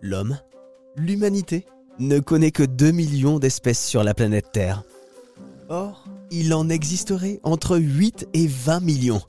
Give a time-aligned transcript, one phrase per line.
[0.00, 0.38] L'homme,
[0.96, 1.66] l'humanité,
[1.98, 4.84] ne connaît que 2 millions d'espèces sur la planète Terre.
[5.68, 9.22] Or, il en existerait entre 8 et 20 millions.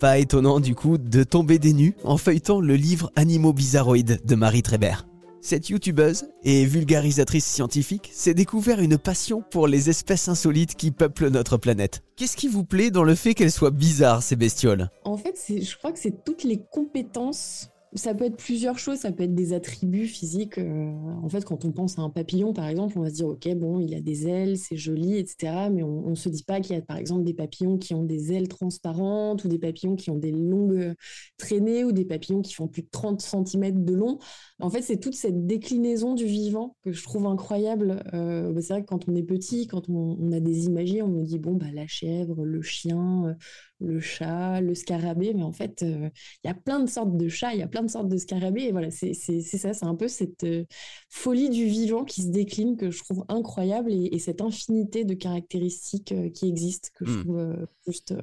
[0.00, 4.34] Pas étonnant du coup de tomber des nues en feuilletant le livre Animaux bizarroïdes de
[4.34, 5.06] Marie Trébert.
[5.40, 11.28] Cette youtubeuse et vulgarisatrice scientifique s'est découvert une passion pour les espèces insolites qui peuplent
[11.28, 12.02] notre planète.
[12.16, 14.90] Qu'est-ce qui vous plaît dans le fait qu'elles soient bizarres, ces bestioles?
[15.04, 19.12] En fait, je crois que c'est toutes les compétences ça peut être plusieurs choses, ça
[19.12, 20.58] peut être des attributs physiques.
[20.58, 23.28] Euh, en fait, quand on pense à un papillon, par exemple, on va se dire,
[23.28, 25.70] OK, bon, il a des ailes, c'est joli, etc.
[25.70, 28.04] Mais on ne se dit pas qu'il y a, par exemple, des papillons qui ont
[28.04, 30.94] des ailes transparentes ou des papillons qui ont des longues
[31.38, 34.18] traînées ou des papillons qui font plus de 30 cm de long.
[34.60, 38.02] En fait, c'est toute cette déclinaison du vivant que je trouve incroyable.
[38.12, 41.08] Euh, bah, c'est vrai que quand on est petit, quand on, a des images, on
[41.08, 43.36] nous dit, bon, bah, la chèvre, le chien,
[43.80, 46.08] le chat, le scarabée, mais en fait, euh,
[46.44, 48.16] il y a plein de sortes de chats, il y a plein de sortes de
[48.16, 50.64] scarabées, et voilà, c'est ça, c'est un peu cette euh,
[51.08, 56.12] folie du vivant qui se décline que je trouve incroyable, et, cette infinité de caractéristiques
[56.12, 57.22] euh, qui existent que je hmm.
[57.22, 58.14] trouve juste...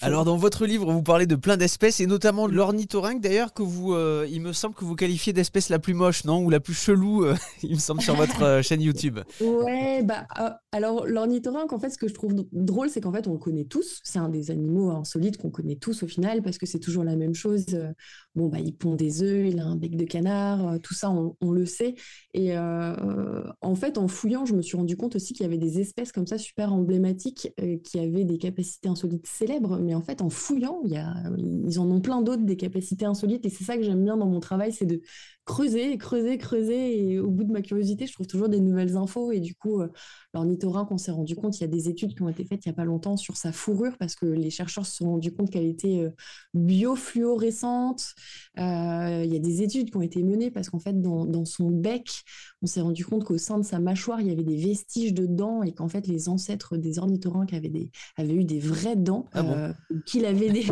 [0.00, 3.94] Alors, dans votre livre, vous parlez de plein d'espèces, et notamment l'ornithorynque, d'ailleurs, que vous,
[4.28, 6.42] il me semble que vous qualifiez d'espèce la plus moche, non?
[6.42, 7.24] Ou la plus chelou,
[7.62, 9.20] il me semble, sur votre chaîne YouTube.
[9.40, 10.26] Ouais, bah,
[10.72, 13.64] alors l'ornithorynque, en fait, ce que je trouve drôle, c'est qu'en fait, on le connaît
[13.64, 17.04] tous, c'est un des animaux solide qu'on connaît tous au final, parce que c'est toujours
[17.04, 17.66] la même chose.
[17.74, 17.92] Euh,
[18.34, 21.10] bon, bah, il pond des œufs, il a un bec de canard, euh, tout ça,
[21.10, 21.94] on, le sait.
[22.34, 25.58] Et euh, en fait, en fouillant, je me suis rendu compte aussi qu'il y avait
[25.58, 27.52] des espèces comme ça super emblématiques
[27.84, 29.78] qui avaient des capacités insolites célèbres.
[29.78, 33.44] Mais en fait, en fouillant, ils en ont plein d'autres, des capacités insolites.
[33.44, 35.00] Et c'est ça que j'aime bien dans mon travail, c'est de
[35.44, 37.10] creuser, creuser, creuser.
[37.10, 39.32] Et au bout de ma curiosité, je trouve toujours des nouvelles infos.
[39.32, 39.88] Et du coup, euh,
[40.34, 42.68] l'ornithorynque, on s'est rendu compte, il y a des études qui ont été faites il
[42.68, 45.50] n'y a pas longtemps sur sa fourrure parce que les chercheurs se sont rendus compte
[45.50, 46.10] qu'elle était euh,
[46.54, 48.14] biofluorescente.
[48.58, 48.62] Euh,
[49.24, 52.22] il y a des études qui ont été menées parce qu'en fait, dans, son bec,
[52.62, 55.26] on s'est rendu compte qu'au sein de sa mâchoire, il y avait des vestiges de
[55.26, 59.26] dents et qu'en fait, les ancêtres des ornithorynques avaient, des, avaient eu des vraies dents,
[59.32, 59.72] ah
[60.06, 60.64] qu'il avait des,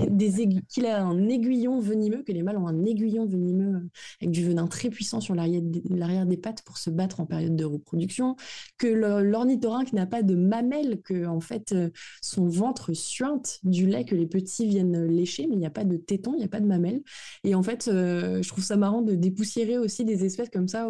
[0.69, 3.89] qu'il a un aiguillon venimeux, que les mâles ont un aiguillon venimeux
[4.21, 7.65] avec du venin très puissant sur l'arrière des pattes pour se battre en période de
[7.65, 8.37] reproduction,
[8.79, 11.91] que l'ornithorynque n'a pas de mamelles, que en fait euh,
[12.23, 15.85] son ventre suinte du lait que les petits viennent lécher, mais il n'y a pas
[15.85, 17.03] de téton, il n'y a pas de mamelles.
[17.45, 18.10] Et en fait, euh,
[18.43, 20.89] je trouve ça marrant de dépoussiérer aussi des espèces comme ça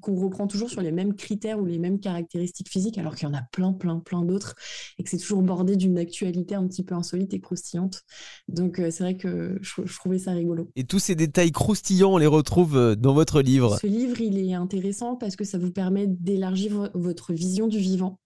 [0.00, 3.30] qu'on reprend toujours sur les mêmes critères ou les mêmes caractéristiques physiques, alors qu'il y
[3.30, 4.54] en a plein, plein, plein d'autres,
[4.98, 8.02] et que c'est toujours bordé d'une actualité un petit peu insolite et croustillante.
[8.48, 10.70] Donc euh, c'est vrai que je, je, trouvais ça rigolo.
[10.76, 14.54] Et tous ces détails croustillants, on les retrouve dans votre livre Ce livre, il est
[14.54, 18.18] intéressant parce que ça vous permet d'élargir votre vision du vivant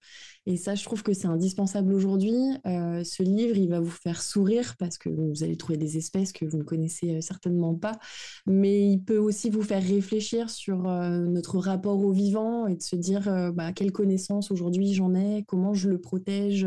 [0.46, 2.34] et ça, je trouve que c'est indispensable aujourd'hui.
[2.66, 6.32] Euh, ce livre, il va vous faire sourire parce que vous allez trouver des espèces
[6.32, 7.98] que vous ne connaissez euh, certainement pas,
[8.46, 12.82] mais il peut aussi vous faire réfléchir sur euh, notre rapport au vivant et de
[12.82, 16.66] se dire bah, quelle connaissance aujourd'hui j'en ai, comment je le protège,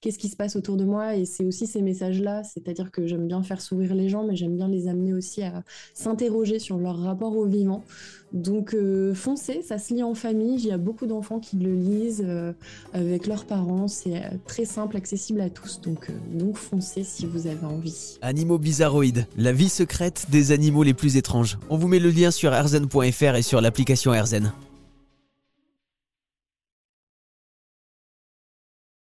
[0.00, 1.16] qu'est-ce qui se passe autour de moi.
[1.16, 4.56] Et c'est aussi ces messages-là, c'est-à-dire que j'aime bien faire sourire les gens, mais j'aime
[4.56, 7.84] bien les amener aussi à s'interroger sur leur rapport au vivant.
[8.32, 8.76] Donc
[9.14, 10.56] foncez, ça se lit en famille.
[10.56, 12.26] Il y a beaucoup d'enfants qui le lisent
[12.92, 13.88] avec leurs parents.
[13.88, 15.80] C'est euh, très simple, accessible à tous.
[15.80, 18.18] Donc, euh, donc foncez si vous avez envie.
[18.22, 21.58] Animaux bizarroïdes, la vie secrète des animaux les plus étranges.
[21.70, 24.52] On vous met le lien sur erzen.fr et sur l'application Erzen.